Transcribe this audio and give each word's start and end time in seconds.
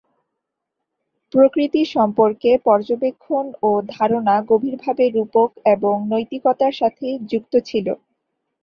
প্রকৃতি 1.33 1.81
সম্পর্কে 1.95 2.51
পর্যবেক্ষণ 2.67 3.45
ও 3.61 3.81
ধারণা 3.95 4.35
গভীরভাবে 4.49 5.05
রূপক 5.09 5.49
এবং 5.73 5.95
নৈতিকতার 6.11 6.73
সাথে 6.81 7.07
যুক্ত 7.31 7.53
ছিল। 7.69 7.87